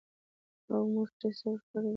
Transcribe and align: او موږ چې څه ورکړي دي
او 0.73 0.81
موږ 0.93 1.09
چې 1.19 1.27
څه 1.37 1.45
ورکړي 1.51 1.79
دي 1.83 1.89